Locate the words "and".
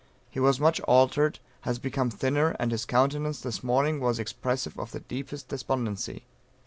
2.57-2.71